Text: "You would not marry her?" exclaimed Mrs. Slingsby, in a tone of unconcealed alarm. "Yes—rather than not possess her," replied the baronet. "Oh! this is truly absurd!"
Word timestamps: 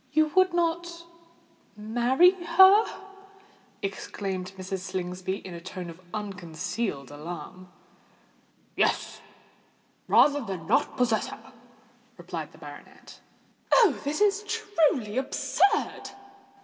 "You 0.11 0.29
would 0.35 0.51
not 0.51 1.05
marry 1.77 2.31
her?" 2.31 2.85
exclaimed 3.83 4.51
Mrs. 4.57 4.79
Slingsby, 4.79 5.35
in 5.45 5.53
a 5.53 5.61
tone 5.61 5.91
of 5.91 6.01
unconcealed 6.11 7.11
alarm. 7.11 7.67
"Yes—rather 8.75 10.41
than 10.41 10.65
not 10.65 10.97
possess 10.97 11.27
her," 11.27 11.53
replied 12.17 12.51
the 12.51 12.57
baronet. 12.57 13.19
"Oh! 13.71 13.99
this 14.03 14.21
is 14.21 14.43
truly 14.47 15.19
absurd!" 15.19 16.09